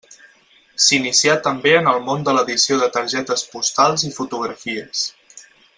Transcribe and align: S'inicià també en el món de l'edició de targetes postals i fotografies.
S'inicià 0.85 1.35
també 1.47 1.73
en 1.81 1.91
el 1.91 2.01
món 2.07 2.25
de 2.29 2.35
l'edició 2.37 2.81
de 2.85 2.89
targetes 2.97 3.47
postals 3.53 4.07
i 4.09 4.11
fotografies. 4.19 5.05